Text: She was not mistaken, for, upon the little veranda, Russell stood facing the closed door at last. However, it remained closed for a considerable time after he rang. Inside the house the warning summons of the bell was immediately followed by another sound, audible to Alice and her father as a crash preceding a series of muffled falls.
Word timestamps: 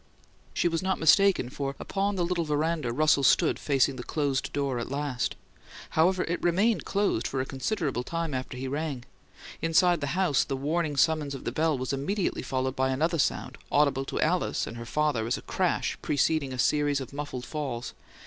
She 0.55 0.67
was 0.67 0.81
not 0.81 0.97
mistaken, 0.97 1.47
for, 1.51 1.75
upon 1.79 2.15
the 2.15 2.25
little 2.25 2.43
veranda, 2.43 2.91
Russell 2.91 3.21
stood 3.21 3.59
facing 3.59 3.97
the 3.97 4.03
closed 4.03 4.51
door 4.51 4.79
at 4.79 4.89
last. 4.89 5.35
However, 5.91 6.23
it 6.23 6.41
remained 6.41 6.85
closed 6.85 7.27
for 7.27 7.39
a 7.39 7.45
considerable 7.45 8.01
time 8.01 8.33
after 8.33 8.57
he 8.57 8.67
rang. 8.67 9.05
Inside 9.61 10.01
the 10.01 10.07
house 10.17 10.43
the 10.43 10.57
warning 10.57 10.97
summons 10.97 11.35
of 11.35 11.43
the 11.43 11.51
bell 11.51 11.77
was 11.77 11.93
immediately 11.93 12.41
followed 12.41 12.75
by 12.75 12.89
another 12.89 13.19
sound, 13.19 13.59
audible 13.71 14.05
to 14.05 14.19
Alice 14.21 14.65
and 14.65 14.75
her 14.75 14.87
father 14.87 15.27
as 15.27 15.37
a 15.37 15.43
crash 15.43 15.99
preceding 16.01 16.51
a 16.51 16.57
series 16.57 16.99
of 16.99 17.13
muffled 17.13 17.45
falls. 17.45 17.93